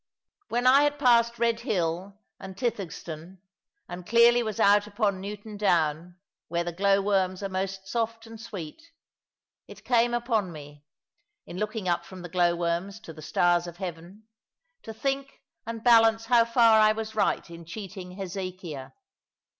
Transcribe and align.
When 0.49 0.65
I 0.65 0.81
had 0.81 0.97
passed 0.97 1.37
Red 1.37 1.59
hill 1.59 2.17
and 2.39 2.57
Tythegston, 2.57 3.37
and 3.87 4.03
clearly 4.07 4.41
was 4.41 4.59
out 4.59 4.87
upon 4.87 5.21
Newton 5.21 5.57
Down, 5.57 6.15
where 6.47 6.63
the 6.63 6.71
glow 6.71 7.03
worms 7.03 7.43
are 7.43 7.49
most 7.49 7.87
soft 7.87 8.25
and 8.25 8.41
sweet, 8.41 8.81
it 9.67 9.85
came 9.85 10.15
upon 10.15 10.51
me, 10.51 10.83
in 11.45 11.59
looking 11.59 11.87
up 11.87 12.03
from 12.03 12.23
the 12.23 12.29
glow 12.29 12.55
worms 12.55 12.99
to 13.01 13.13
the 13.13 13.21
stars 13.21 13.67
of 13.67 13.77
heaven, 13.77 14.23
to 14.81 14.91
think 14.91 15.43
and 15.67 15.83
balance 15.83 16.25
how 16.25 16.45
far 16.45 16.79
I 16.79 16.93
was 16.93 17.13
right 17.13 17.47
in 17.47 17.63
cheating 17.63 18.13
Hezekiah. 18.13 18.93